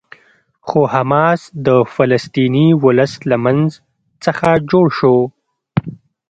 [0.67, 3.69] خو حماس د فلسطیني ولس له منځ
[4.23, 5.15] څخه جوړ شو.